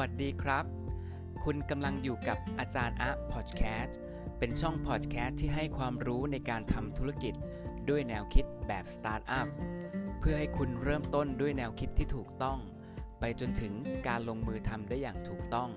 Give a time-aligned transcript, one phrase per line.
[0.00, 0.64] วัสดีครับ
[1.44, 3.98] คุณกำลังอยู่กับอาจารย์อะพอดแคสต์
[4.38, 7.34] เป็นช่องพอดแคสต์ที่ให้ความรู้ในการทำธุรกิจ
[7.88, 9.48] ด้วยแนวคิดแบบสตาร์ทอัพ
[10.20, 12.58] เพื่อให้คุณเริ่มต้นด้วยแนวคิดที่ถูกต้อง
[13.20, 13.72] ไปจนถึง
[14.08, 15.70] การลงมือทำได้อย่างถูกต้อง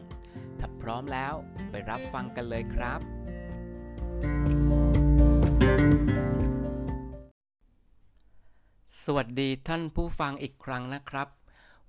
[0.60, 1.34] ถ้าพร้อมแล้ว
[1.72, 3.00] ไปรับฟังกันเลยครับ
[9.06, 11.30] สวัสดีท่านผู้ฟังอีกครั้งนะครับ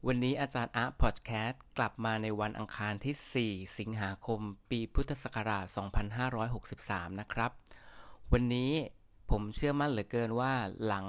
[0.08, 4.40] วันนี้อาจารย์อาร์พอดแคสต์กลับมาในวันอังคารที่ 4 สิงหาคม
[4.70, 5.66] ปีพุทธศักราช
[6.42, 7.50] 2563 นะครับ
[8.32, 8.72] วันนี้
[9.30, 10.52] ผมเชื่อมั่นเหลือเกินว่า
[10.84, 11.06] หลัง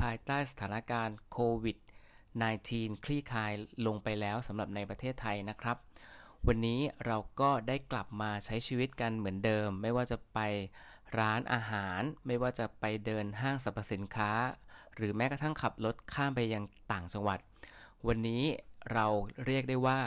[0.00, 1.78] ภายใต้สถานการณ์โควิด
[2.40, 3.52] -19 คลี่คลาย
[3.86, 5.76] ลงไปแล้วสำหรับในประเทศไทยนะครับ
[6.46, 10.38] วันนี้เราก็ได้กลับมาใช้ชีวิตกันเหมือนเดิม ไม่ว่าจะไป
[11.18, 14.32] ร้านอาหาร ไม่ว่าจะไปเดินห้างสรรพสินค้า
[14.96, 16.64] หรือแม้กระทั่งขับรถข้ามไปยัง
[16.94, 17.40] ต่างจังหวัด
[18.08, 18.42] วันนี้
[18.92, 19.06] เรา
[19.46, 20.00] เรียกได้ว่า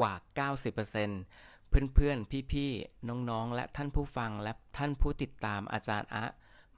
[0.00, 0.14] กว่า
[0.52, 6.24] 90%เพื่อนๆ พี่ๆ น้องๆ และท่านผู้ฟังและท่านผู้ติดตามอาจารย์อะ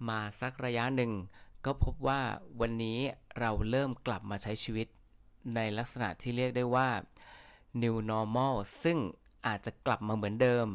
[0.08, 1.12] มาสักระยะหนึ่ง
[1.64, 2.20] ก็พบว่า
[2.60, 2.98] วันนี้
[3.38, 4.86] เราเริ่มกลับมาใช้ชีวิต
[5.54, 6.88] ในลักษณะที่เรียกได้ว่า
[7.82, 8.98] new normal ซึ่ง
[9.46, 10.66] อาจจะกลับมาเหมือนเดิม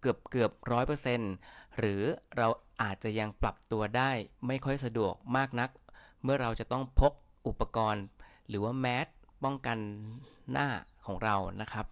[0.00, 1.32] เกือบเกือบร้อยเปอร์เซ็นต์
[1.78, 2.02] หรือ
[2.36, 2.48] เรา
[2.82, 4.10] อาจจะยังปรับตัวได้
[4.46, 5.70] ไม่ค่อยสะดวกมากนัก
[6.22, 7.12] เมื่อเราจะต้องพก
[7.46, 8.04] อุปกรณ์
[8.48, 9.06] หรือว่าแมส
[9.44, 9.78] ป้องกัน
[10.52, 10.68] หน้า
[11.06, 11.86] ของเรานะครับ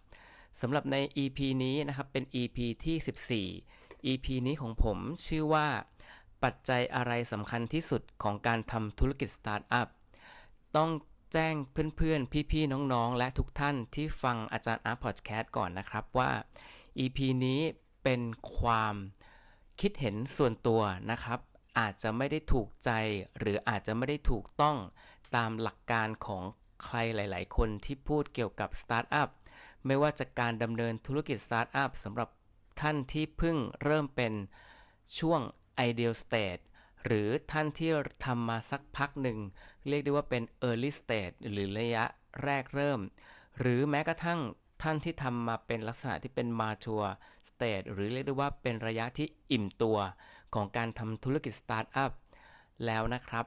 [0.61, 5.67] สำหรับใน EP นี้นะครับเป็น EP ที่ 14 EP นี้ของผมชื่อว่า
[6.43, 9.89] ปัจจัยอะไรสำคัญที่สุดของการทำธุรกิจสตาร์ทอัพ
[10.77, 10.91] ต้อง
[11.33, 11.55] แจ้ง
[11.97, 16.31] เพื่อนๆ พี่ๆ น้องๆ และทุกท่านที่ฟังอาจารย์อาร์พอดแคสต์ก่อนนะครับว่า
[16.99, 17.61] EP นี้
[18.05, 18.21] เป็น
[18.59, 18.95] ความ
[19.81, 21.39] คิดเห็นส่วนตัวนะครับ
[21.79, 22.91] อาจจะไม่ได้ถูกใจ
[23.39, 24.77] หรืออาจจะไม่ได้ถูกต้อง
[25.37, 26.42] ตามหลักการของ
[26.84, 29.28] ใครหลาย ๆ คนที่พูดเกี่ยวกับสตาร์ทอัพ
[29.87, 32.28] ไม่ว่าจะการดำเนินธุรกิจสตาร์ทอัพสำหรับ
[32.81, 34.33] ท่านที่เพิ่งเริ่มเป็น
[35.19, 35.41] ช่วง
[35.88, 36.62] idea stage
[37.05, 37.91] หรือท่านที่
[38.25, 39.38] ทำมาสักพักหนึ่ง
[39.88, 42.05] เรียกได้ว่าเป็น early stage หรือระยะ
[42.44, 43.00] แรกเริ่ม
[43.59, 44.41] หรือแม้กระทั่ง
[44.83, 47.10] ท่านที่ทำมาเป็นลักษณะที่เป็น mature
[47.50, 49.99] stage หรือเรียกได้ว่าเป็นระยะที่อิ่มตัว
[50.55, 52.12] ของการทำธุรกิจสตาร์ทอัพ
[52.87, 53.44] แล้วนะครับ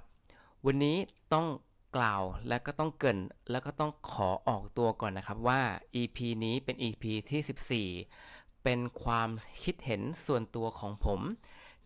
[0.65, 0.97] วันนี้
[1.33, 1.47] ต้อง
[1.95, 3.17] กล่าวและก็ต้องเกิน
[3.51, 5.61] แล้วก็ต้องขอออกตัวก่อนนะครับว่า
[6.01, 9.29] EP นี้เป็น EP ที่ 14 เป็นความ
[9.63, 11.19] คิดเห็นส่วนตัวของผม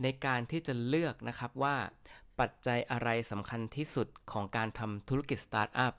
[0.01, 1.75] ในการที่จะเลือกนะครับว่า
[2.39, 5.93] ปัจจัยอะไรสำคัญที่สุดของการทำธุรกิจสตาร์ทอัพ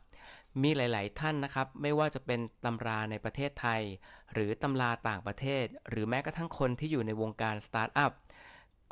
[0.63, 3.83] มีหลาย ๆ ท่านนะครับ ไม่ว่าจะเป็นตำราในประเทศไทย
[4.33, 8.13] หรือตำราต่างประเทศ หรือแม้กระทั่งคนที่อยู่ในวงการสตาร์ทอัพ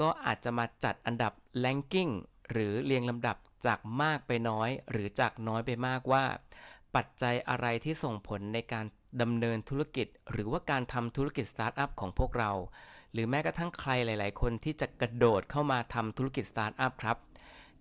[0.01, 1.33] ก็อาจจะมาจัดอันดับ
[1.65, 2.13] ranking
[2.51, 3.37] หรือเรียงลำดับ
[3.67, 6.25] จากมากไปน้อย หรือจากน้อยไปมากว่า
[6.97, 8.87] ปัจจัยอะไรที่ส่งผลในการ
[9.23, 12.53] ดำเนินธุรกิจ หรือว่าการทำธุรกิจสตาร์ทอัพของพวกเรา
[13.13, 17.17] หรือแม้กระทั่งใครหลาย ๆ คนที่จะกระโดดเข้ามาทำธุรกิจสตาร์ทอัพครับ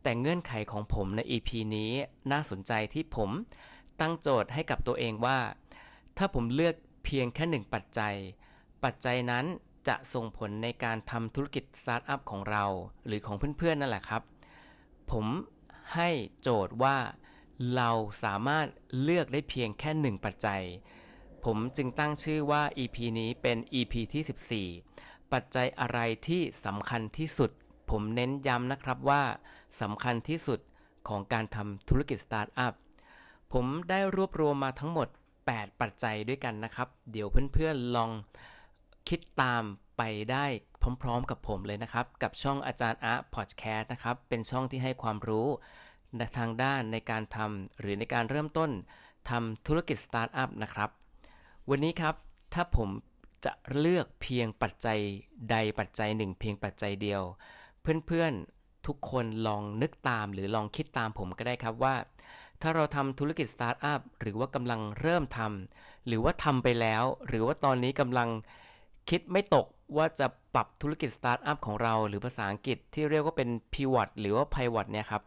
[0.04, 1.92] แต่เงื่อนไขของผมใน EP นี้
[2.32, 3.30] น่าสนใจที่ผม
[4.00, 5.40] ตั้งโจทย์ให้กับตัวเองว่า
[6.18, 6.76] ถ้าผมเลือก
[7.06, 8.16] เพียงแค่หนึ่งปัจจัย
[8.84, 9.46] ปัจจัยนั้น
[9.88, 12.66] จะส่งผลในการทำธุรกิจสตาร์ทอัพของเรา
[13.06, 14.22] หรือของเพื่อนๆนั่นแหละครับ
[15.12, 15.26] ผม
[15.96, 16.10] ให้
[16.42, 16.98] โจทย์ว่า
[17.76, 17.90] เรา
[18.24, 18.68] สามารถ
[19.02, 20.64] เลือกได้เพียงแค่หนึ่งปัจจัย
[21.46, 27.52] ผมจึงตั้งชื่อว่า EP นี้เป็น EP ที่ 14 ปัจจัยอะไรที่สำคัญที่สุด
[27.90, 29.24] ผมเน้นย้ำนะครับว่า
[29.82, 30.60] สำคัญที่สุด
[31.08, 32.74] ของการทำธุรกิจสตาร์ทอัพ
[33.54, 35.08] ผมได้รวบรวมมาทั้งหมด
[35.46, 38.12] 8 ปัจจัยด้วยกันนะครับ เดี๋ยวเพื่อนๆลอง
[39.10, 39.64] คิดตาม
[40.04, 40.48] ไปได้
[41.02, 45.48] พร้อม ๆ กับผมเลยนะครับ กับช่องอาจารย์อาพอดแคสต์นะครับ เป็นช่องที่ให้ความรู้
[46.18, 48.72] ในทางด้านในการทำหรือในการเริ่มต้น
[49.30, 50.90] ทำธุรกิจสตาร์ทอัพนะครับ
[51.70, 52.16] วันนี้ครับ
[52.54, 52.90] ถ้าผม
[53.46, 55.00] จะเลือกเพียงปัจจัย
[55.52, 57.22] ใดปัจจัยหนึ่ง เพียงปัจจัยเดียว
[57.82, 61.96] เพื่อนๆทุกคนลองนึกตามหรือลองคิดตามผมก็ได้ครับว่า
[62.62, 68.30] ถ้าเราทำธุรกิจสตาร์ทอัพหรือว่ากำลังเริ่มทำหรือว่าทำไปแล้ว หรือว่าตอนนี้กำลัง
[69.10, 69.66] คิดไม่ตก
[69.98, 75.24] ว่าจะปรับธุรกิจสตาร์ทอัพของเรา หรือภาษาอังกฤษที่เรียกว่าเป็น pivot หรือว่า pivot เนี่ยครับ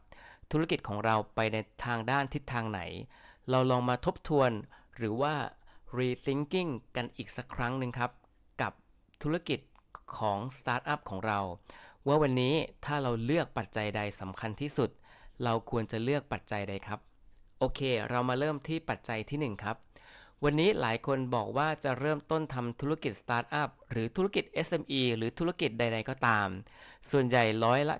[0.52, 2.80] ธุรกิจของเราไปในทางด้านทิศทางไหน
[3.50, 4.50] เราลองมาทบทวน
[4.96, 5.34] หรือว่า
[5.98, 8.10] rethinking กันอีกสักครั้งหนึ่งครับ
[8.60, 8.72] กับ
[9.22, 9.60] ธุรกิจ
[10.18, 11.38] ของสตาร์ทอัพของเรา
[12.06, 12.54] ว่าวันนี้
[12.84, 14.90] ถ้าเราเลือกปัจจัยใดสำคัญที่สุด
[15.44, 17.00] เราควรจะเลือกปัจจัยใดครับ
[17.58, 17.80] โอเค
[18.10, 19.76] เรามาเริ่มที่ปัจจัยที่ 1 ครับ
[20.42, 26.48] วันนี้หลายคนบอกว่าจะเริ่มต้นทำธุรกิจสตาร์ทอัพหรือธุรกิจ SME หรือธุรกิจใด ๆ ก็ตาม
[27.10, 27.96] ส่วนใหญ่ร้อยละ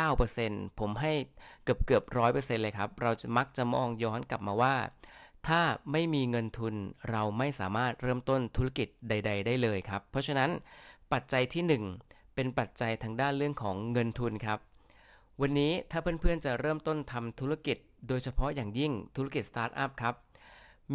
[0.00, 1.12] 99%ผมให้
[1.64, 4.76] เกือบเกือบร้อยเปอร์เซ็นต์เลยครับ เราจะมักจะมองย้อนกลับมาว่า
[5.48, 5.60] ถ้า
[5.92, 6.74] ไม่มีเงินทุน
[7.10, 10.50] เราไม่สามารถเริ่มต้นธุรกิจใด ๆ ได้เลยครับ เพราะฉะนั้น
[11.12, 14.58] ปัจจัยที่ 1 เป็นปัจจัยทางด้านเรื่องของเงินทุนครับ
[15.40, 17.76] วันนี้ถ้าเพื่อนๆจะเริ่มต้นทำธุรกิจ
[18.08, 20.14] โดยเฉพาะอย่างยิ่งธุรกิจสตาร์ทอัพครับ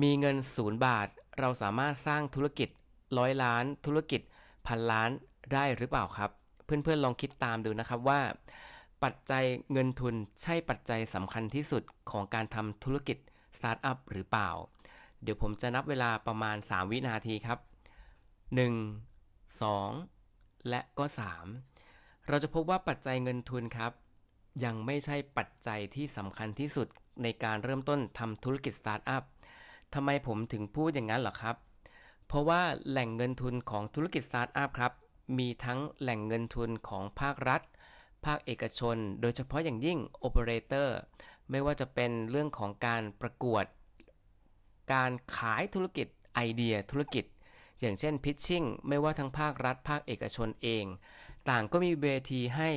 [0.02, 1.08] มีเงินศูนย์บาท
[1.40, 2.70] เราสามารถสร้างธุรกิจ
[3.18, 4.22] ร้อยล้าน ธุรกิจ
[4.68, 5.10] พันล้าน
[5.54, 6.32] ได้หรือเปล่าครับ
[6.66, 8.20] เพื่อนๆลองคิดตามดูนะครับว่า
[9.04, 13.18] ปัจจัยเงินทุนใช่ปัจจัยสำคัญที่สุดของการทำธุรกิจ
[13.58, 14.50] สตาร์ทอัพหรือเปล่า
[15.22, 17.60] เดี๋ยวผมจะนับเวลาประมาณ 3 วินาทีครับ
[19.16, 21.06] 1 2 และก็
[21.66, 23.92] 3 เราจะพบว่าปัจจัยเงินทุนครับ
[24.64, 26.88] ยังไม่ใช่ปัจจัยที่สำคัญที่สุด
[27.24, 29.24] ในการเริ่มต้นทำธุรกิจสตาร์ทอัพ
[29.94, 31.56] ทำไมผมถึงพูดอย่างนั้นหรอครับ
[32.28, 34.94] เพราะว่าแหล่งเงินทุนของธุรกิจสตาร์ทอัพครับ
[35.38, 37.62] มีทั้งแหล่งเงินทุนของภาครัฐ
[38.26, 40.98] ภาคเอกชน โดยเฉพาะอย่างยิ่งโอเปอเรเตอร์
[41.50, 43.66] ไม่ว่าจะเป็นเรื่องของการประกวด
[44.94, 47.26] การขายธุรกิจไอเดียธุรกิจ
[47.80, 50.86] อย่างเช่น pitching ไม่ว่าทั้งภาครัฐ ภาคเอกชนเอง
[51.50, 52.70] ต่างก็มีเวทีให้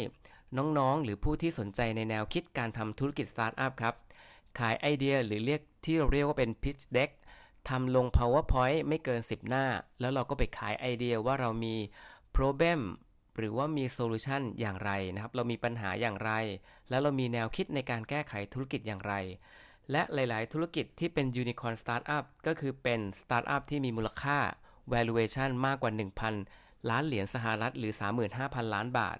[0.56, 3.94] น้องๆ หรือผู้ที่สนใจในแนวคิดการทำธุรกิจสตาร์ทอัพครับ
[4.58, 7.11] ขายไอเดียหรือเรียกที่เราเรียกว่าเป็น pitch deck
[7.69, 9.64] ทำลง powerpoint ไม่เกิน 10 หน้า
[10.00, 11.75] แล้วเราก็ไปขายไอเดียว่าเรามี
[12.37, 12.81] problem
[13.37, 16.32] หรือว่ามีโซลูชันอย่างไรนะครับ เรามีปัญหาอย่างไร
[16.88, 19.14] แล้วเรามีแนวคิดในการแก้ไขธุรกิจอย่างไร
[19.91, 24.38] และหลาย ๆ ธุรกิจที่เป็น unicorn startup ก็คือเป็น startup ที่มีมูลค่า
[24.93, 25.93] valuation มากกว่า
[26.41, 27.93] 1,000 ล้านเหรียญสหรัฐหรือ
[28.32, 29.19] 35,000 ล้านบาท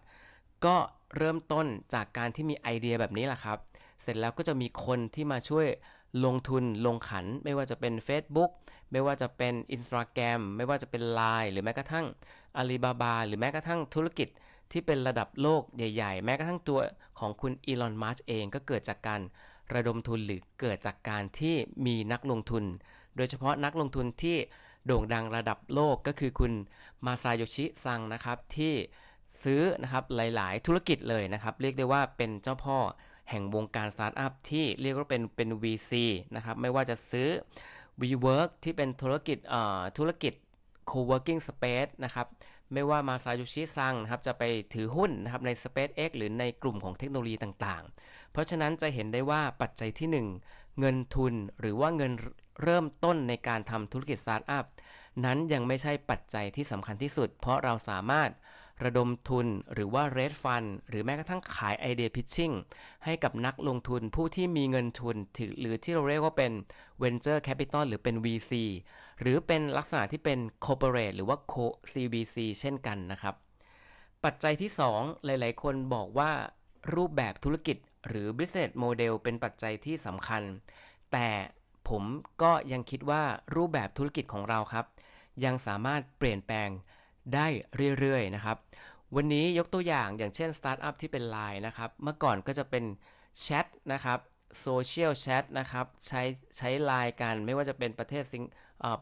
[0.65, 0.77] ก็
[1.17, 3.59] เริ่มต้นจากการที่มีไอเดียแบบนี้แหละครับ
[4.03, 5.67] เสร็จแล้วก็จะมีคนที่มาช่วย
[6.25, 8.51] ลงทุนลงขัน ไม่ว่าจะเป็น Facebook
[8.93, 12.07] ไม่ว่าจะเป็น Instagram ไม่ว่าจะเป็น Line หรือแม้กระทั่ง
[12.61, 14.29] Alibaba หรือแม้กระทั่งธุรกิจ
[14.73, 16.81] ที่เป็นระดับโลกใหญ่ ๆ แม้กระทั่งตัว
[17.19, 19.21] ของคุณอีลอน มัสเองก็เกิดจากการ
[19.75, 21.55] ระดมทุนหรือเกิดจากการที่
[21.87, 22.65] มีนักลงทุน
[23.17, 24.37] โดยเฉพาะนักลงทุนที่
[24.87, 26.53] โด่งดังระดับโลกก็คือคุณ
[27.07, 28.75] มาซาโยชิซังนะครับที่
[29.45, 32.79] ซื้อนะครับหลายๆ ธุรกิจเลยนะครับ เรียกได้ว่าเป็นเจ้าพ่อ
[33.31, 35.93] แห่งวงการสตาร์ทอัพที่เรียกว่าเป็นเป็น VC
[36.37, 37.29] นะครับ ไม่ว่าจะซื้อ
[38.01, 39.39] WeWork ที่เป็นธุรกิจ
[39.99, 40.33] ธุรกิจ
[40.91, 42.27] Co-working Space นะครับ
[42.73, 44.43] ไม่ว่ามาซาโยชิซังนะครับ จะไป
[44.75, 50.09] ถือหุ้นนะครับใน SpaceX หรือในกลุ่มของเทคโนโลยีต่างๆ เพราะฉะนั้นจะเห็นได้ว่าปัจจัยที่
[50.45, 52.13] 1 เงินทุนหรือว่าเงิน
[52.63, 54.65] เริ่มต้นในการทำธุรกิจสตาร์ทอัพ
[55.25, 58.31] นั้นยังไม่ใช่ปัจจัยที่สำคัญที่สุด เพราะเราสามารถ
[58.85, 62.53] ระดมทุนหรือว่า red fund หรือแม้กระทั่งขายไอเดียพิชชิ่ง
[63.05, 65.17] ให้กับนักลงทุนผู้ที่มีเงินทุน
[65.61, 66.53] หรือที่เราเรียกว่าเป็น
[67.03, 68.53] venture capital หรือเป็น VC
[69.21, 73.35] หรือเป็นลักษณะที่เป็น corporate หรือว่า co CVC เช่นกันนะครับ
[74.25, 76.31] ปัจจัยที่ 2 หลาย ๆ คนบอกว่า
[76.95, 77.77] รูปแบบธุรกิจ
[78.09, 80.43] หรือ business model เป็นปัจจัยที่สำคัญ
[81.13, 81.29] แต่
[81.89, 82.03] ผม
[82.43, 83.23] ก็ยังคิดว่า
[83.57, 84.87] รูปแบบธุรกิจของเราครับ
[85.45, 86.69] ยังสามารถเปลี่ยนแปลง
[87.35, 87.47] ได้
[87.99, 88.57] เรื่อยๆนะครับ
[89.17, 92.85] วันนี้ยกตัวอย่างอย่างเช่นสตาร์ทอัพที่เป็น Line นะครับ เมื่อก่อนก็จะเป็น
[93.41, 94.19] แชทนะครับ
[94.61, 96.23] โซเชียลแชทนะครับ ใช้
[96.57, 98.45] ใช้ไลน์กันไม่ว่าจะเป็นประเทศสิง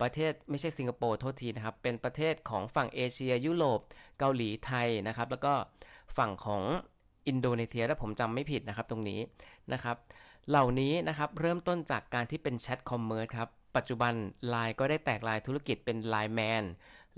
[0.02, 3.80] ประเทศไม่ใช่สิงคโปร์โทษทีนะครับ เป็นประเทศของฝั่งเอเชีย ยุโรป
[4.18, 5.54] เกาหลีไทยนะครับ แล้วก็
[6.16, 6.62] ฝั่งของ
[7.28, 9.20] อินโดนีเซียถ้าผมจำไม่ผิดนะครับตรงนี้
[9.72, 9.96] นะครับ
[10.48, 14.14] เหล่านี้นะครับเริ่มต้นจากการที่เป็นแชทคอมเมอร์สครับ ปัจจุบัน
[14.52, 16.64] Line ก็ได้แตกลายธุรกิจเป็น Line Man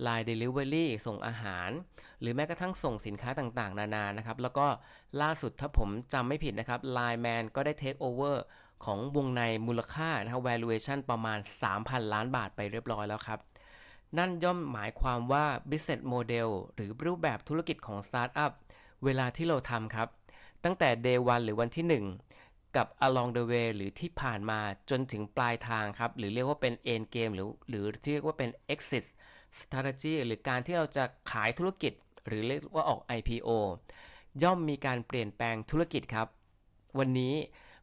[0.07, 1.71] Line Delivery ส่งอาหาร
[2.21, 4.67] หรือแม้กระทั่งส่งสินค้าต่างๆ นานานะครับ แล้วก็
[5.23, 8.37] ล่าสุดถ้าผมจำไม่ผิดนะครับ Line Man ก็ได้ Take Over
[8.85, 11.39] ของวงในมูลค่านะครับ valuation ประมาณ
[11.75, 13.41] 3,000 ล้านบาทไปเรียบร้อยแล้วครับ
[14.19, 18.53] นั่นย่อมหมายความว่า business model หรือรูปแบบธุรกิจของ startup
[19.05, 20.09] เวลาที่เราทำครับ
[20.65, 29.05] ตั้งแต่ day 1หรือวันที่ 1 กับ along the way หรือที่ผ่านมาจนถึงปลายทางครับ หรือเรียกว่าเป็น end game หรือ หรือที่เรียกว่าเป็น exit
[29.61, 31.93] strategy หรือการที่เราจะขายธุรกิจ
[32.27, 33.49] หรือเรียกว่าออก IPO
[34.43, 36.29] ย่อมมีการเปลี่ยนแปลงธุรกิจครับ
[36.99, 37.35] วันนี้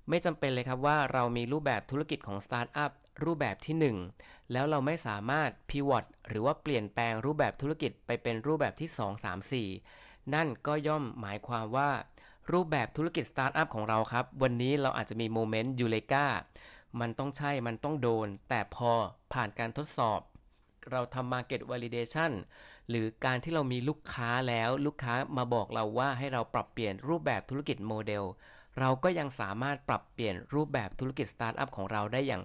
[0.09, 2.91] ไม่จำเป็นเลยครับว่าเรามีรูปแบบธุรกิจของสตาร์ทอัพ
[3.23, 11.89] รูปแบบที่ 1 แล้วเราไม่สามารถ pivot หรือว่าเปลี่ยนแปลงรูปแบบธุรกิจไปเป็นรูปแบบที่ 2 3 4 นั่นก็ย่อมหมายความว่า
[12.51, 16.25] รูปแบบธุรกิจสตาร์ทอัพของเราครับ วันนี้เราอาจจะมี moment eureka
[16.99, 18.91] มันต้องใช่มันต้องโดน แต่พอ
[19.33, 20.19] ผ่านการทดสอบ
[20.91, 22.31] เราทำ Market Validation
[22.89, 28.23] หรือการที่เรามีลูกค้าแล้วลูกค้ามาบอกเราว่าให้เราปรับเปลี่ยนรูปแบบธุรกิจโมเดล
[28.79, 32.43] เราก็ยังสามารถปรับเปลี่ยนรูปแบบธุรกิจสตาร์ทอัพของเราได้อย่าง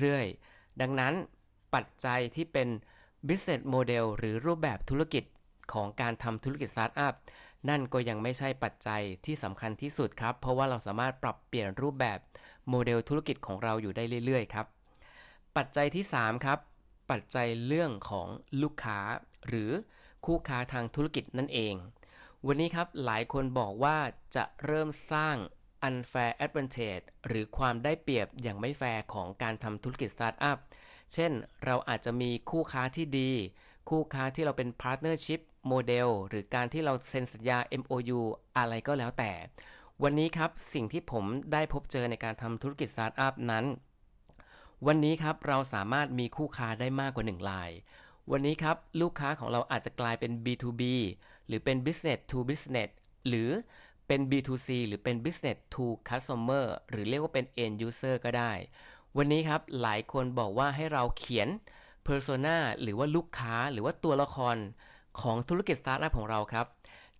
[0.00, 1.14] เรื่อยๆ ดังนั้น
[1.74, 2.68] ปัจจัยที่เป็น
[3.28, 5.24] business model หรือรูปแบบธุรกิจ
[5.72, 7.14] ของการทำธุรกิจสตาร์ทอัพ
[7.68, 12.18] นั่นก็ยังไม่ใช่ปัจจัยที่สำคัญที่สุดครับ เพราะว่าเราสามารถปรับเปลี่ยนรูปแบบ
[12.68, 14.66] โมเดลธุรกิจของเราอยู่ได้เรื่อยๆ ครับ
[15.56, 16.58] ปัจจัยที่ 3 ครับ
[17.12, 18.28] ปัจจัยเรื่องของ
[18.62, 18.98] ลูกค้า
[19.48, 19.70] หรือ
[20.26, 21.74] คู่ค้าทางธุรกิจนั่นเอง
[22.46, 23.98] วันนี้ครับหลายคนบอกว่า
[24.36, 25.36] จะเริ่มสร้าง
[25.88, 30.58] unfair advantage หรือความได้เปรียบอย่างไม่แฟร์ของการทำธุรกิจสตาร์ทอัพ
[31.14, 31.32] เช่น
[31.64, 33.30] เราอาจจะมีคู่ค้าที่ดี
[33.90, 35.40] คู่ค้าที่เราเป็น partnership
[35.72, 38.20] model หรือการที่เราเซ็นสัญญา MOU
[38.56, 39.32] อะไรก็แล้วแต่
[40.02, 43.64] วันนี้ครับสิ่งที่ผมได้พบเจอในการทำธุรกิจสตาร์ทอัพนั้น
[44.88, 47.70] วันนี้ครับเราสามารถมีคู่ค้าได้มากกว่า1ราย
[48.30, 50.82] วันนี้ครับลูกค้าของเราอาจจะกลายเป็น B2B
[51.46, 52.90] หรือเป็น business to business
[53.28, 53.50] หรือ
[54.06, 58.52] เป็น B2C หรือเป็น business to customer หรือเรียกว่าเป็น end user ก็ได้
[59.16, 61.48] วันนี้ครับหลายคนบอกว่าให้เราเขียน
[62.06, 64.56] persona หรือว่าลูกค้าหรือว่าตัวละคร
[65.20, 66.66] ของธุรกิจสตาร์ทอัพของเราครับ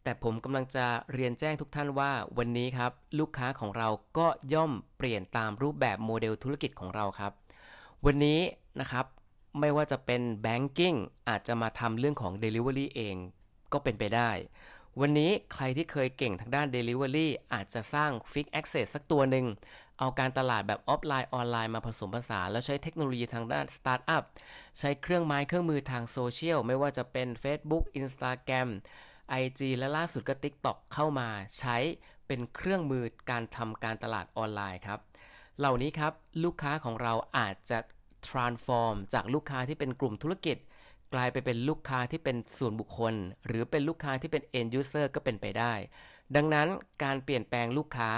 [0.03, 3.89] แต่ผมกำลังจะเรียนแจ้งทุกท่านว่าวันนี้ครับ ลูกค้าของเรา
[4.19, 7.33] ก็ย่อมเปลี่ยนตามรูปแบบโมเดลธุรกิจของเราครับ
[8.07, 8.41] วันนี้
[8.81, 9.07] นะครับ
[9.61, 13.17] ไม่ว่าจะเป็น banking อาจจะมาทำเรื่องของ delivery เอง
[13.73, 14.31] ก็เป็นไปได้
[15.01, 19.47] วันนี้ใครที่เคยเก่งทางด้าน Delivery อาจจะสร้าง Fix Asset สักตัวหนึ่ง
[19.99, 24.25] เอาการตลาดแบบออฟไลน์ออนไลน์มาผสมผสานแล้วใช้เทคโนโลยีทางด้านสตาร์ทอัพ
[24.79, 28.69] ใช้เครื่องไม้เครื่องมือทางโซเชียลไม่ว่าจะเป็น Facebook Instagram
[29.43, 31.29] IG และล่าสุดก็ TikTok เข้ามา
[31.59, 31.77] ใช้
[32.27, 35.01] เป็นเครื่องมือการทำการตลาดออนไลน์ครับ
[35.59, 36.13] เหล่านี้ครับ
[36.45, 37.79] ลูกค้าของเราอาจจะ
[38.29, 40.57] transform จากลูกค้าที่เป็นกลุ่มธุรกิจ
[41.15, 43.15] กลายไปเป็นลูกค้าที่เป็นส่วนบุคคล
[43.47, 45.73] หรือเป็นลูกค้าที่เป็น end user ก็เป็นไปได้
[46.37, 46.69] ดังนั้น
[47.03, 48.11] การเปลี่ยนแปลงลูกค้า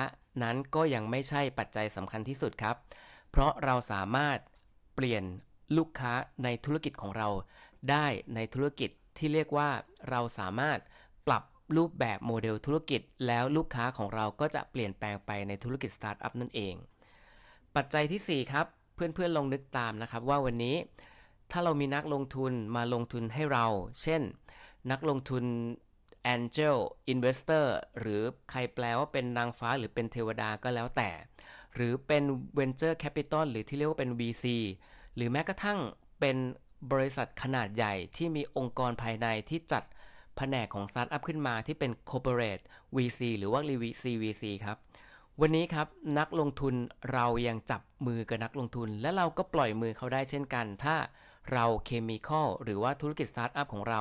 [0.43, 2.77] นั้นก็ยังไม่ใช่ปัจจัยสำคัญที่สุดครับ
[3.31, 4.39] เพราะเราสามารถ
[4.95, 5.25] เปลี่ยน
[5.77, 6.13] ลูกค้า
[6.45, 7.29] ในธุรกิจของเรา
[7.91, 9.69] ได้ในธุรกิจที่เรียกว่า
[10.11, 10.79] เราสามารถ
[11.27, 11.43] ปรับ
[11.77, 16.75] รูปแบบโมเดลธุรกิจ แล้วลูกค้าของเราก็จะเปลี่ยนแปลงไปในธุรกิจสตาร์ทอัพนั่นเอง
[17.77, 20.77] ปัจจัยที่ 4 ครับ เพื่อนๆลองนึกตามนะครับว่าวันนี้
[21.51, 23.67] ถ้าเรามีนักลงทุนมาลงทุนให้เรา
[24.03, 24.23] เช่น
[24.91, 25.45] นักลงทุน
[26.35, 26.79] Angel
[27.13, 27.67] Investor
[27.99, 31.11] หรือใครแปลว่าเป็นนางฟ้าหรือเป็นเทวดาก็แล้วแต่
[31.75, 32.23] หรือเป็น
[32.59, 34.45] Venture Capital หรือที่เรียกว่าเป็น VC
[35.17, 35.79] หรือแม้กระทั่ง
[36.21, 36.37] เป็น
[36.93, 39.85] บริษัทขนาดใหญ่ที่มีองค์กรภายในที่จัด
[40.37, 42.63] แผนกของสตาร์ทอัพขึ้นมาที่เป็น Corporate
[42.97, 43.61] VC หรือว่า
[44.03, 44.77] CVC ครับ
[45.41, 45.89] วันนี้ครับ
[46.19, 46.75] นักลงทุน
[47.13, 50.97] เรายังจับมือกับนักลงทุน และเราก็ปล่อยมือเขาได้เช่นกัน ถ้า
[51.53, 54.01] เรา chemical หรือว่าธุรกิจสตาร์ทอัพของเรา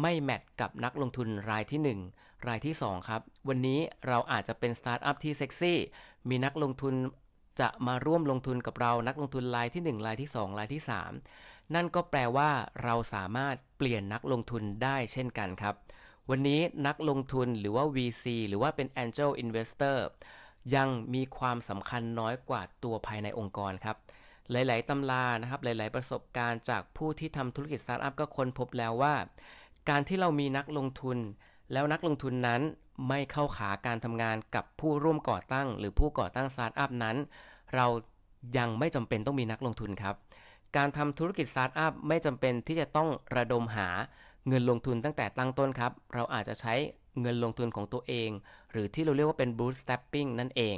[0.00, 5.78] ไม่ match กับนักลงทุนรายที่ 1 รายที่ 2 ครับ วันนี้เราอาจจะเป็นสตาร์ทอัพที่เซ็กซี่
[6.28, 6.94] มีนักลงทุน
[7.60, 10.82] จะมาร่วมลงทุนกับเรานักลงทุนรายที่ 1 รายที่ 2 รายที่
[11.26, 12.50] 3 นั่นก็แปลว่า
[12.84, 15.74] เราสามารถเปลี่ยนนักลงทุนได้เช่นกันครับ
[16.30, 19.98] วันนี้นักลงทุนหรือว่า VC หรือว่าเป็น Angel Investor
[20.74, 23.96] ยังมีความสำคัญน้อยกว่าตัวภายในองค์กรครับ
[24.50, 29.14] หลาย ๆตำรานะครับ หลาย ๆ ประสบการณ์จากผู้ที่ทำธุรกิจสตาร์ทอัพก็ค้นพบแล้วว่า
[29.88, 31.18] การที่เรามีนักลงทุน
[31.72, 32.60] แล้วนักลงทุนนั้น
[33.08, 37.16] ไม่เข้าขาการทำงานกับผู้ร่วมก่อตั้ง หรือผู้ก่อตั้งสตาร์ทอัพนั้น
[37.74, 37.86] เรา
[38.58, 40.14] ยังไม่จำเป็นต้องมีนักลงทุนครับ
[40.76, 43.88] การทำธุรกิจสตาร์ทอัพไม่จำเป็นที่จะต้องระดมหา
[44.48, 46.74] เงินลงทุนตั้งแต่ตั้งต้นครับ เราอาจจะใช้
[47.20, 48.30] เงินลงทุนของตัวเอง
[48.70, 50.76] หรือที่เราเรียกว่าเป็น bootstrapping นั่นเอง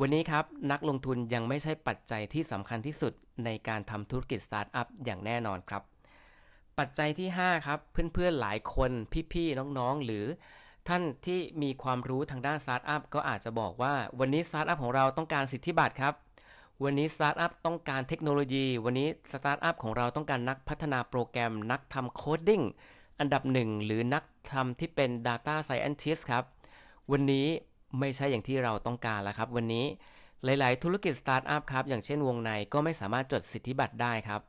[0.00, 3.12] วันนี้ครับ นักลงทุนยังไม่ใช่ปัจจัยที่สำคัญที่สุด
[3.44, 5.82] ในการทำธุรกิจสตาร์ทอัพอย่างแน่นอนครับ
[6.78, 8.90] ปัจจัยที่ 5 ครับ เพื่อนๆหลายคน
[9.32, 10.24] พี่ๆน้องๆ หรือ
[10.88, 16.14] ท่านที่มีความรู้ทางด้านสตาร์ทอัพก็อาจจะบอกว่าวันนี้สตาร์ทอัพของเราต้องการสิทธิบัตรครับ
[16.84, 22.62] วันนี้สตาร์ทอัพต้องการเทคโนโลยี วันนี้สตาร์ทอัพของเราต้องการนักพัฒนาโปรแกรม นักทำ coding
[23.18, 26.44] อันดับหนึ่งหรือนักทำที่เป็น Data Scientist ครับ
[27.12, 27.46] วันนี้
[27.98, 29.84] ไม่ใช่อย่างที่เราต้องการแล้วครับ วันนี้
[30.44, 34.40] หลาย ๆ ธุรกิจสตาร์ทอัพครับ อย่างเช่นวงในก็ไม่สามารถจดสิทธิบัตรได้ครับ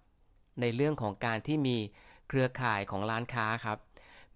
[0.61, 1.77] ในเรื่องของการที่มี
[2.27, 3.77] เครือข่ายของร้านค้าครับ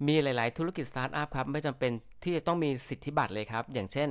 [0.08, 1.92] มีหลาย ๆ ธุรกิจสตาร์ทอัพครับ ไม่จำเป็น
[2.24, 4.10] ที่จะต้องมีสิทธิบัตรเลยครับ อย่างเช่น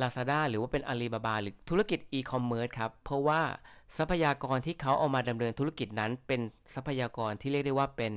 [0.00, 3.40] Lazada หรือว่าเป็น Alibaba หรือธุรกิจ e-commerce ครับ เพราะว่า
[3.96, 6.40] ทรัพยากรที่เขาเอามาดำเนินธุรกิจนั้น เป็น
[6.74, 8.12] ทรัพยากรที่เรียกได้ว่าเป็น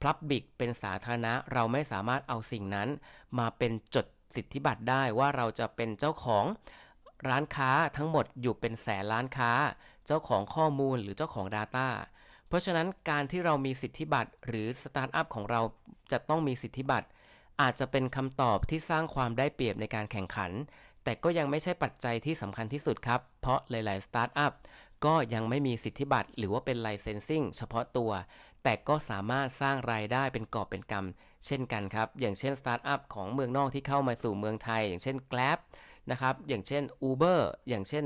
[0.00, 2.88] public เป็นสาธารณะ เราไม่สามารถเอาสิ่งนั้น
[3.38, 6.44] มาเป็นจดสิทธิบัตรได้ว่าเราจะเป็นเจ้าของ
[7.28, 9.52] ร้านค้าทั้งหมดอยู่เป็นแสนร้านค้า
[10.06, 11.88] เจ้าของข้อมูลหรือเจ้าของ Data
[12.52, 15.60] เพราะฉะนั้นการที่เรามีสิทธิบัตรหรือสตาร์ทอัพของเรา
[16.12, 17.06] จะต้องมีสิทธิบัตร
[17.60, 20.50] อาจจะเป็นคำตอบที่สร้างความได้เปรียบในการแข่งขัน
[21.04, 24.52] แต่ก็ยังไม่ใช่ปัจจัยที่สำคัญที่สุดครับ เพราะหลาย ๆ สตาร์ทอัพ
[25.04, 28.10] ก็ยังไม่มีสิทธิบัตรหรือว่าเป็น licensing เฉพาะตัว
[28.62, 35.58] แต่ก็สามารถสร้างรายได้เป็นกอบเป็นกำเช่นกันครับ อย่างเช่นสตาร์ทอัพของเมืองนอกที่เข้ามาสู่เมืองไทย อย่างเช่น Grab
[36.10, 38.04] นะครับ อย่างเช่น Uber อย่างเช่น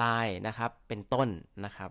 [0.00, 1.28] Line นะครับ เป็นต้น
[1.66, 1.90] นะครับ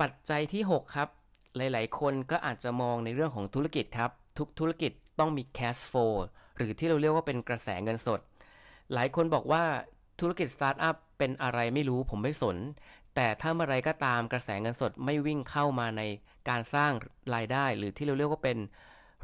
[0.00, 1.08] ปัจจัยที่ 6 ครับ
[1.56, 6.14] หลายๆ คนก็อาจจะมองในเรื่องของธุรกิจครับ ทุกธุรกิจต้องมี cash flow
[6.56, 8.20] หรือที่เราเรียกว่าเป็นกระแสเงินสด
[8.94, 9.62] หลายคนบอกว่า
[10.20, 12.56] ธุรกิจสตาร์ทอัพเป็นอะไรไม่รู้ผมไม่สน
[13.14, 16.02] แต่ถ้าเมื่อไรก็ตามกระแสเงินสดไม่วิ่งเข้ามาใน
[16.48, 16.92] การสร้าง
[17.34, 18.58] รายได้ หรือที่เราเรียกว่าเป็น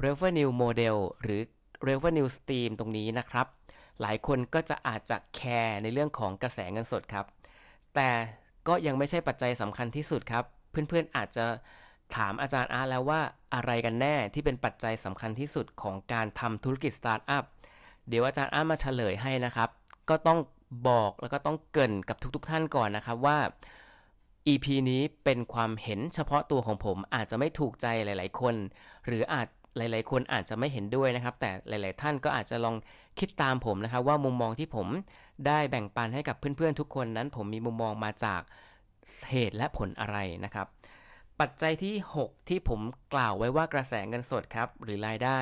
[0.05, 1.41] revenue model หรือ
[1.89, 3.47] revenue stream ตรงนี้นะครับ
[4.01, 7.27] หลายคนก็จะอาจจะแคร์ในเรื่องของกระแสเงินสดครับ
[7.95, 8.11] แต่
[8.69, 11.47] ก็ยังไม่ใช่ปัจจัยสำคัญที่สุดครับ เพื่อนๆอาจจะ
[12.17, 13.21] ถามอาจารย์อาร์แล้วว่า
[13.55, 17.45] อะไรกันแน่ที่เป็นปัจจัยสำคัญที่สุดของการทำธุรกิจสตาร์ทอัพ
[18.09, 19.69] เดี๋ยวอาจารย์อาร์มาเฉลยให้นะครับ
[20.09, 20.39] ก็ต้อง
[20.89, 23.39] บอกแล้วก็ต้องเกริ่นกับทุกๆท่านก่อนนะครับว่า
[24.49, 28.55] EP นี้เป็นความเห็นเฉพาะตัวของผมอาจจะไม่ถูกใจหลาย ๆ คน
[29.07, 32.77] หรืออาจหลาย ๆ คนอาจจะไม่เห็นด้วยนะครับ แต่หลาย ๆ ท่านก็อาจจะลอง
[33.19, 34.87] คิดตามผมนะครับ ว่ามุมมองที่ผม
[35.47, 38.43] ได้แบ่งปันให้กับเพื่อน ๆ ทุกคนนั้น ผมมีมุมมองมาจาก
[39.31, 40.67] เหตุและผลอะไรนะครับ
[41.41, 41.95] ปัจจัยที่
[42.25, 42.81] 6 ที่ผม
[43.15, 45.39] กล่าวไว้ว่ากระแสเงินสดครับ หรือรายได้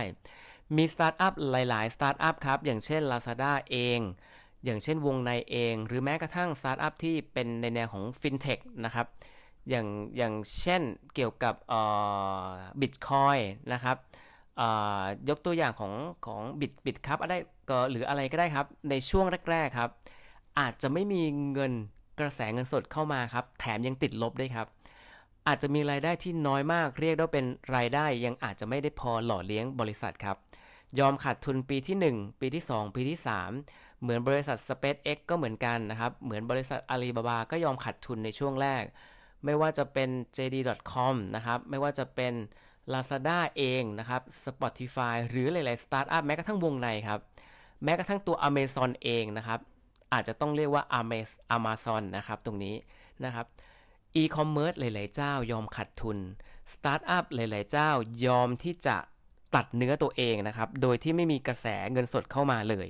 [0.76, 4.00] มีสตาร์ทอัพหลาย ๆ สตาร์ทอัพครับ อย่างเช่น Lazada เอง
[4.64, 9.06] อย่างเช่นวงในเอง หรือแม้กระทั่งสตาร์ทอัพที่เป็นในแนวของฟินเทคนะครับ
[9.68, 9.86] อย่าง
[10.16, 10.82] อย่างเช่น
[11.14, 11.54] เกี่ยวกับ
[12.80, 13.38] บิตคอย
[13.72, 13.96] นะครับ
[15.28, 15.92] ยกตัวอย่างของ
[16.26, 17.34] ของบิตบิตครับอะไร
[17.70, 19.90] ก็หรืออะไรก็ได้ครับ ในช่วงแรก ๆ ครับ
[20.58, 21.72] อาจจะไม่มีเงิน
[22.20, 24.66] กระแสเงินสดเข้ามาครับ แถมยังติดลบด้วยครับ
[25.46, 27.46] อาจจะมีรายได้ที่น้อยมากเรียกได้เป็น
[27.76, 30.36] รายได้ยังอาจจะไม่ได้พอหล่อเลี้ยงบริษัทครับ
[30.98, 33.18] ยอมขาดทุนปีที่ 1 ปีที่ 2 ปีที่
[33.60, 38.82] 3 เหมือนบริษัท SpaceX ก็เหมือนกันนะครับ เหมือนบริษัท Alibaba ก็ยอมขาดทุนในช่วงแรก
[39.44, 42.32] ไม่ว่าจะเป็น JD.com นะครับ ไม่ว่าจะเป็น
[42.92, 47.20] Lazada เองนะครับ Spotify หรือหลาย ๆ สตาร์ทอัพแม้กระทั่งวงในครับ
[47.84, 49.60] แม้กระทั่งตัว Amazon เองนะครับ
[50.12, 50.84] อาจจะต้องเรียกว่า
[51.56, 52.74] Amazon นะครับ ตรงนี้
[53.24, 53.46] นะครับ
[54.20, 56.18] e-commerce หลาย ๆ เจ้ายอมขัดทุน
[56.74, 57.90] สตาร์ทอัพหลาย ๆ เจ้า
[58.26, 58.96] ยอมที่จะ
[59.54, 62.88] ตัดเนื้อตัวเองนะครับ โดยที่ไม่มีกระแสเงินสดเข้ามาเลย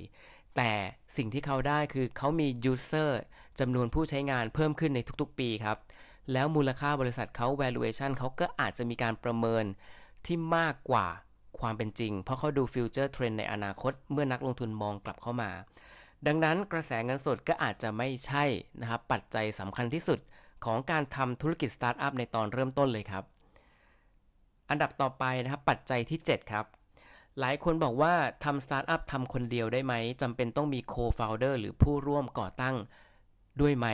[0.55, 0.71] แต่
[1.17, 3.11] สิ่งที่เขาได้คือเขามี user
[3.59, 5.77] จำนวนผู้ใช้งานเพิ่มขึ้นในทุก ๆ ปีครับ
[6.31, 9.65] แล้วมูลค่าบริษัทเขา valuation เขาก็อาจจะมีการประเมิน
[10.25, 11.07] ที่มากกว่า
[11.59, 15.51] ความเป็นจริง เพราะเขาดู future trend ในอนาคต เมื่อนักลงทุนมองกลับเข้ามา
[16.27, 18.43] ดังนั้นกระแสเงินสดก็อาจจะไม่ใช่
[18.81, 20.19] นะครับปัจจัยสำคัญที่สุด
[20.65, 23.23] ของการทำธุรกิจสตาร์ทอัพในตอนเริ่มต้นเลยครับ
[24.69, 26.65] อันดับต่อไปนะครับปัจจัยที่ 7 ครับ
[27.39, 32.75] หลายคนบอกว่าทำสตาร์ทอัพทำคนเดียวได้ไหมจำเป็นต้องมี co-founder หรือผู้ร่วมก่อตั้ง
[33.61, 33.87] ด้วยไหม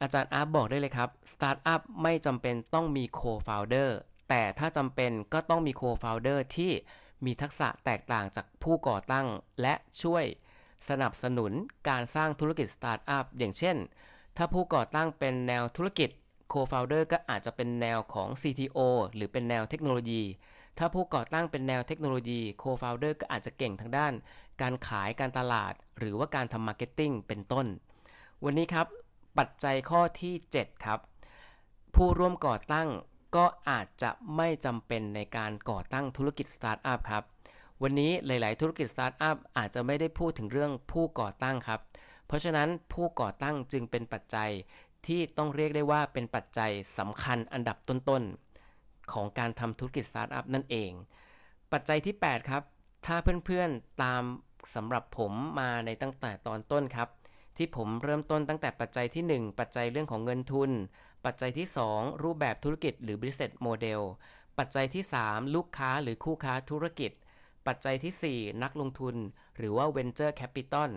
[0.00, 3.96] อาจารย์อาร์บอกได้เลยครับสตาร์ทอัพไม่จำเป็นต้องมี co-founder
[4.28, 6.72] แต่ถ้าจำเป็นก็ต้องมี co-founder ที่
[7.24, 9.26] มีทักษะแตกต่างจากผู้ก่อตั้ง
[9.60, 10.24] และช่วย
[10.88, 11.52] สนับสนุน
[11.88, 13.76] การสร้างธุรกิจสตาร์ทอัพอย่างเช่น
[14.36, 16.10] ถ้าผู้ก่อตั้งเป็นแนวธุรกิจ
[16.52, 18.78] co-founder ก็อาจจะเป็นแนวของ CTO
[19.14, 20.22] หรือเป็นแนวเทคโนโลยี
[20.78, 24.12] ถ้าผู้ก่อตั้งเป็นแนวเทคโนโลยี co-founder ก็อาจจะเก่งทางด้าน
[24.60, 27.66] การขายการตลาด หรือว่าการทำ marketing เป็นต้น
[28.44, 28.86] วันนี้ครับ
[29.38, 31.00] ปัจจัยข้อที่ 7 ครับ
[31.94, 32.88] ผู้ร่วมก่อตั้ง
[33.36, 37.24] ก็อาจจะไม่จำเป็นในการก่อตั้งธุรกิจสตาร์ทอัพครับ
[37.82, 41.80] วันนี้หลาย ๆ ธุรกิจสตาร์ทอัพอาจจะไม่ได้พูดถึงเรื่องผู้ก่อตั้งครับ
[42.26, 44.50] เพราะฉะนั้นผู้ก่อตั้งจึงเป็นปัจจัย
[45.06, 48.22] ที่ต้องเรียกได้ว่าเป็นปัจจัยสำคัญอันดับต้น
[48.68, 50.90] ๆ ของการทำธุรกิจสตาร์ทอัพนั่นเอง
[51.72, 52.62] ปัจจัยที่ 8 ครับ
[53.06, 54.22] ถ้าเพื่อน ๆ ตาม
[54.74, 57.08] สำหรับผมมาในตั้งแต่ตอนต้นครับ
[57.56, 60.70] ที่ผมเริ่มต้นตั้งแต่ปัจจัยที่ 1 ปัจจัยเรื่องของเงินทุน
[61.24, 64.00] ปัจจัยที่ 2 รูปแบบธุรกิจหรือ business model
[64.58, 67.12] ปัจจัยที่ 3 ลูกค้าหรือคู่ค้าธุรกิจ
[67.68, 69.16] ปัจจัยที่ 4 นักลงทุน
[69.56, 70.90] หรือว่า venture capital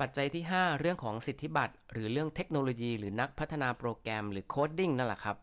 [0.00, 5.36] ปัจจัยที่ 5 เรื่องของสิทธิบัตร หรือเรื่องเทคโนโลยี หรือนักพัฒนาโปรแกรมหรือ coding นั่นแหละครับ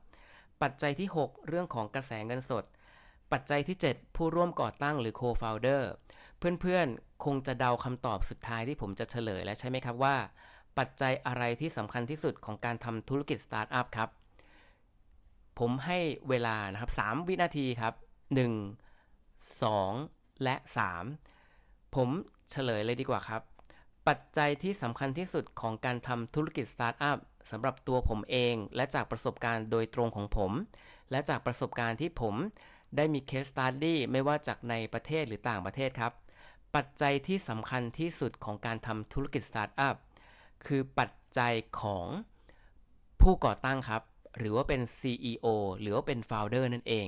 [0.62, 2.64] ปัจจัยที่ 6 เรื่องของกระแสเงินสด
[3.32, 5.84] ปัจจัยที่ 7 ผู้ร่วมก่อตั้งหรือ co-founder
[6.38, 10.16] เพื่อนๆ คงจะเดาคำตอบสุดท้ายที่ผมจะเฉลยแล้วใช่ไหมครับว่า
[10.78, 14.10] ปัจจัยอะไรที่สำคัญที่สุดของการทำธุรกิจสตาร์ทอัพครับ
[15.60, 16.00] ผมให้
[16.30, 17.94] เวลานะครับ3วินาทีครับ
[18.36, 20.56] 1 2 และ
[21.26, 22.10] 3 ผม
[22.52, 23.42] เฉลยเลยดีกว่าครับ
[24.08, 27.18] ปัจจัยที่สำคัญที่สุดของการทำธุรกิจสตาร์ทอัพ
[27.52, 30.52] สำหรับตัวผมเอง และจากประสบการณ์โดยตรงของผม
[31.12, 32.36] และจากประสบการณ์ที่ผม
[32.96, 36.14] ได้มี case study ไม่ว่าจากในประเทศหรือต่างประเทศครับ
[36.76, 39.96] ปัจจัยที่สำคัญที่สุดของการทำธุรกิจสตาร์ทอัพ
[40.66, 42.08] คือปัจจัยของ
[43.22, 44.02] ผู้ก่อตั้งครับ
[44.38, 45.48] หรือว่าเป็น CEO
[45.80, 47.08] หรือว่าเป็น Founder นั่นเอง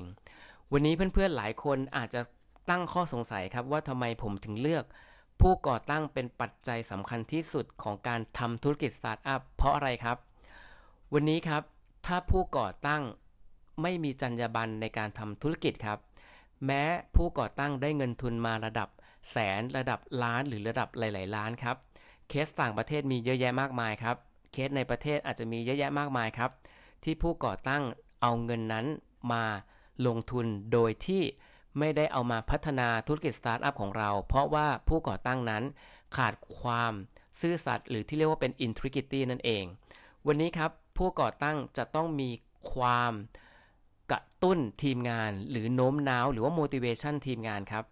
[0.72, 2.22] วันนี้เพื่อนๆหลายคนอาจจะ
[2.70, 4.86] ตั้งข้อสงสัยครับว่าทำไมผมถึงเลือก
[5.42, 10.18] ผู้ก่อตั้งเป็นปัจจัยสำคัญที่สุดของการทำธุรกิจสตาร์ทอัพเพราะอะไรครับ
[11.14, 11.64] วันนี้ครับ
[12.06, 13.02] ถ้าผู้ก่อตั้ง
[13.82, 16.00] ไม่มีจรรยาบรรณในการทำธุรกิจครับ
[16.66, 16.84] แม้
[17.16, 18.90] ผู้ก่อตั้งได้เงินทุนมาระดับ
[19.32, 21.76] แสนระดับล้านหรือระดับหลาย ๆ ล้านครับ
[22.30, 24.16] เคสต่างประเทศมีเยอะแยะมากมายครับ
[24.52, 26.52] เคสในประเทศอาจจะมีเยอะแยะมากมายครับ
[27.04, 27.84] ที่ผู้ก่อตั้ง
[28.22, 28.86] เอาเงินนั้น
[29.32, 29.44] มา
[30.08, 31.24] ลงทุนโดยที่
[31.80, 35.64] ไม่ได้เอามาพัฒนาธุรกิจสตาร์ทอัพของเรา เพราะว่าผู้ก่อตั้งนั้น
[36.18, 36.94] ขาดความ
[37.42, 39.64] ซื่อสัตย์หรือที่เรียกว่าเป็น integrity นั่นเอง
[40.28, 42.30] วันนี้ครับผู้ก่อตั้งจะต้องมี
[42.74, 43.14] ความ
[44.12, 47.86] กระตุ้นทีมงาน หรือโน้มน้าวหรือว่า motivation ทีมงานครับ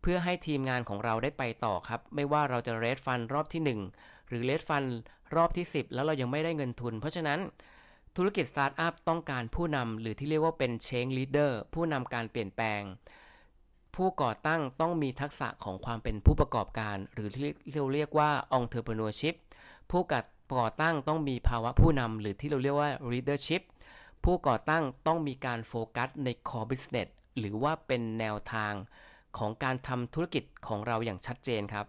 [0.00, 4.90] เพื่อให้ทีมงานของเราได้ไปต่อครับ ไม่ว่าเราจะ raise fund รอบที่ 1 หรือ raise fund
[5.36, 7.38] รอบที่ 10 แล้วเรายังไม่ได้เงินทุน เพราะฉะนั้น
[8.16, 12.82] ธุรกิจสตาร์ทอัพต้องการผู้นำหรือที่เรียกว่าเป็น change leader ผู้นำการเปลี่ยนแปลง
[13.96, 19.34] ผู้ก่อตั้งต้องมีทักษะของความเป็นผู้ประกอบการ หรือที่เราเรียกว่า entrepreneurship
[19.90, 23.62] ผู้ก่อตั้งต้องมีภาวะผู้นำหรือที่เราเรียกว่า leadership
[24.24, 28.72] ผู้ก่อตั้งต้องมีการโฟกัสใน core business หรือว่าเป็นแนวทาง
[29.38, 31.86] ของการทำธุรกิจของเราอย่างชัดเจนครับ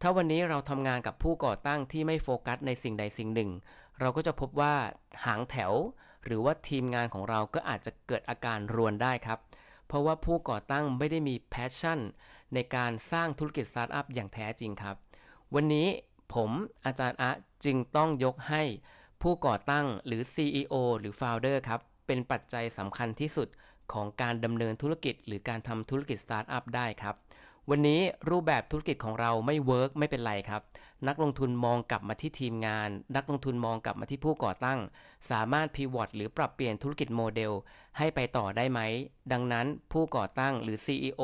[0.00, 3.50] ถ้าวันนี้เราทำงานกับผู้ก่อตั้งที่ไม่โฟกัสในสิ่งใดสิ่งหนึ่ง
[4.00, 4.74] เราก็จะพบว่า
[5.24, 5.72] หางแถว
[6.24, 9.38] หรือว่าทีมงานของเราก็อาจจะเกิดอาการรวนได้ครับ
[9.86, 12.00] เพราะว่าผู้ก่อตั้งไม่ได้มี passion
[12.54, 14.96] ในการสร้างธุรกิจสตาร์ทอัพอย่างแท้จริงครับ
[15.54, 15.86] วันนี้
[16.34, 16.50] ผม
[16.84, 17.30] อาจารย์อะ
[17.64, 18.62] จึงต้องยกให้
[19.22, 23.48] ผู้ก่อตั้งหรือ CEO หรือ Founder ครับ เป็นปัจจัยสำคัญที่สุด
[23.92, 27.16] ของการดำเนินธุรกิจ หรือการทำธุรกิจสตาร์ทอัพได้ครับ
[27.70, 28.00] วันนี้
[28.30, 30.62] รูปแบบธุรกิจของเราไม่ work ไม่เป็นไรครับ
[31.08, 34.78] นักลงทุนมองกลับมาที่ทีมงาน นักลงทุนมองกลับมาที่ผู้ก่อตั้ง
[35.30, 37.52] สามารถ pivot หรือปรับเปลี่ยนธุรกิจโมเดล
[37.98, 38.80] ให้ไปต่อได้ไหม
[39.32, 41.22] ดังนั้นผู้ก่อตั้งหรือ CEO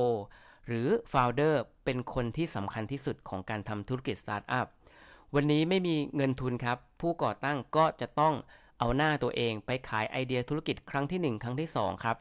[0.66, 4.66] หรือ Founder เป็นคนที่สำคัญที่สุดของการทำธุรกิจสตาร์ทอัพ
[5.34, 8.34] วันนี้ไม่มีเงินทุนครับ ผู้ก่อตั้งก็จะต้อง
[8.78, 12.16] เอาหน้าตัวเองไปขายไอเดียธุรกิจครั้งที่ 1 ครั้งที่ 2 ครับ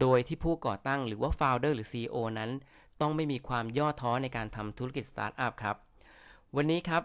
[0.00, 2.50] โดยที่ผู้ก่อตั้งหรือว่า Founder หรือ CEO นั้น
[3.00, 5.76] ต้องไม่มีความย่อท้อในการทำธุรกิจสตาร์ทอัพครับ
[6.56, 7.02] วันนี้ครับ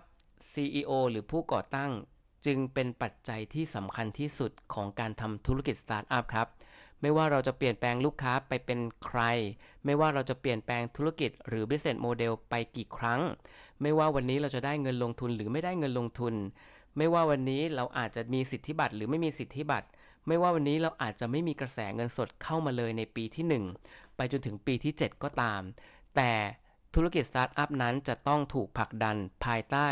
[0.53, 1.91] CEO หรือผู้ก่อตั้ง
[2.45, 6.47] จึงเป็นปัจจัยที่สำคัญที่สุดของการทำธุรกิจสตาร์ทอัพครับ
[7.01, 9.21] ไม่ว่าเราจะเปลี่ยนแปลงลูกค้าไปเป็นใคร
[9.85, 13.21] ไม่ว่าเราจะเปลี่ยนแปลงธุรกิจหรือ business model ไปกี่ครั้ง
[13.81, 16.33] ไม่ว่าวันนี้เราจะได้เงินลงทุนหรือไม่ได้เงินลงทุน
[16.97, 19.87] ไม่ว่าวันนี้เราอาจจะมีสิทธิบัตรหรือไม่มีสิทธิบัตร
[20.27, 25.61] ไม่ว่าวันนี้เราอาจจะไม่มีกระแสเงินสดเข้ามาเลยในปีที่ 1 ไปจนถึงปีที่ 7 ก็ตาม
[26.15, 26.31] แต่
[26.95, 29.87] ธุรกิจสตาร์ทอัพนั้นจะต้องถูกผลักดันภายใต้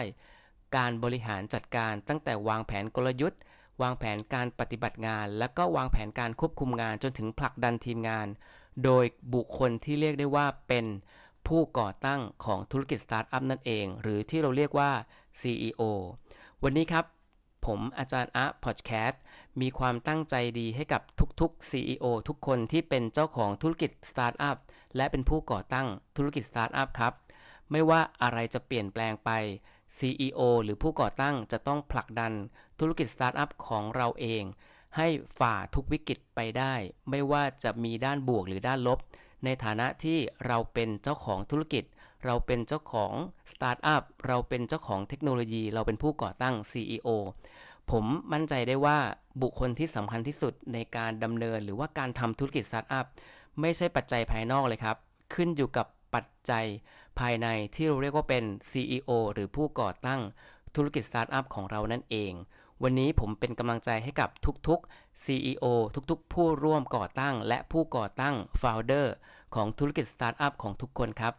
[0.75, 3.39] การบริหารจัดการตั้งแต่วางแผนกลยุทธ์
[3.81, 8.27] วางแผนการปฏิบัติงาน แล้วก็วางแผนการควบคุมงานจนถึงผลักดันทีมงาน
[8.83, 10.86] โดยบุคคลที่เรียกได้ว่าเป็น
[11.47, 14.91] ผู้ก่อตั้งของธุรกิจสตาร์ทอัพนั่นเอง หรือที่เราเรียกว่า
[15.41, 15.81] CEO
[16.63, 17.05] วันนี้ครับ
[17.65, 19.21] ผมอาจารย์อะพอดแคสต์
[19.62, 21.02] มีความตั้งใจดีให้กับ
[21.41, 24.58] ทุกๆ CEO ทุกคนที่เป็นเจ้าของธุรกิจสตาร์ทอัพ
[24.95, 27.13] และเป็นผู้ก่อตั้งธุรกิจสตาร์ทอัพครับ
[27.71, 29.30] ไม่ว่าอะไรจะเปลี่ยนแปลงไป
[29.99, 32.34] CEO หรือผู้ก่อตั้งจะต้องผลักดัน
[32.80, 34.43] ธุรกิจสตาร์ทอัพของเราเอง
[34.97, 35.08] ให้
[35.39, 36.73] ฝ่าทุกวิกฤตไปได้
[37.10, 38.99] ไม่ว่าจะมีด้านบวกหรือด้านลบ
[39.45, 41.84] ในฐานะที่เราเป็นเจ้าของธุรกิจ
[42.25, 43.13] เราเป็นเจ้าของ
[43.51, 47.09] สตาร์ทอัพเราเป็นเจ้าของเทคโนโลยี เราเป็นผู้ก่อตั้ง CEO
[47.91, 48.97] ผมมั่นใจได้ว่า
[49.41, 53.05] บุคคลที่สำคัญที่สุดในการดำเนินหรือว่าการทำธุรกิจสตาร์ทอัพ
[53.62, 54.97] ไม่ใช่ปัจจัยภายนอกเลยครับ
[55.33, 56.65] ขึ้นอยู่กับปัจจัย
[57.19, 60.21] ภายในที่เราเรียกว่าเป็น CEO หรือผู้ก่อตั้ง
[60.75, 62.33] ธุรกิจสตาร์ทอัพของเรานั่นเอง
[62.83, 64.29] วันนี้ผมเป็นกำลังใจให้กับ
[64.67, 65.65] ทุกๆ CEO
[66.12, 69.07] ทุกๆ ผู้ร่วมก่อตั้ง และผู้ก่อตั้ง Founder
[69.55, 71.33] ของธุรกิจสตาร์ทอัพของทุกคนครับ